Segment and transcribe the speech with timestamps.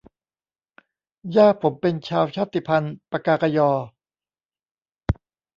[1.35, 3.71] ย่าผมเป็นชาวชาติพันธุ์ปกากะญอ